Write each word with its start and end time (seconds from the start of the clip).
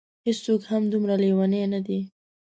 هېڅوک 0.25 0.61
هم 0.71 0.83
دومره 0.91 1.15
لېوني 1.21 1.61
نه 1.73 1.79
دي. 1.85 1.99